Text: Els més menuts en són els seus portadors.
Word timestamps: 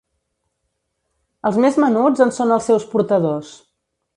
Els 1.49 1.59
més 1.65 1.77
menuts 1.85 2.25
en 2.27 2.33
són 2.39 2.57
els 2.57 2.71
seus 2.71 2.89
portadors. 2.95 3.53